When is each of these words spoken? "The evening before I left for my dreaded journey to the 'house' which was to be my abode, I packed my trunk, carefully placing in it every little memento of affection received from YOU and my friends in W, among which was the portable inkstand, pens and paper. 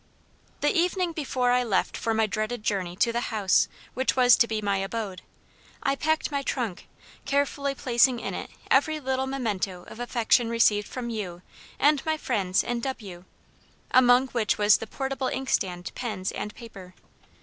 "The 0.61 0.75
evening 0.75 1.13
before 1.13 1.51
I 1.51 1.61
left 1.63 1.95
for 1.95 2.11
my 2.11 2.25
dreaded 2.25 2.63
journey 2.63 2.95
to 2.95 3.11
the 3.13 3.19
'house' 3.29 3.67
which 3.93 4.15
was 4.15 4.35
to 4.37 4.47
be 4.47 4.59
my 4.59 4.77
abode, 4.77 5.21
I 5.83 5.95
packed 5.95 6.31
my 6.31 6.41
trunk, 6.41 6.87
carefully 7.25 7.75
placing 7.75 8.19
in 8.19 8.33
it 8.33 8.49
every 8.71 8.99
little 8.99 9.27
memento 9.27 9.83
of 9.87 9.99
affection 9.99 10.49
received 10.49 10.87
from 10.87 11.11
YOU 11.11 11.43
and 11.77 12.03
my 12.03 12.17
friends 12.17 12.63
in 12.63 12.79
W, 12.79 13.25
among 13.91 14.29
which 14.29 14.57
was 14.57 14.77
the 14.77 14.87
portable 14.87 15.27
inkstand, 15.27 15.91
pens 15.93 16.31
and 16.31 16.55
paper. 16.55 16.95